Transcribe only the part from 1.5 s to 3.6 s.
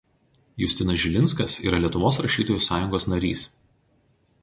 yra Lietuvos rašytojų sąjungos narys.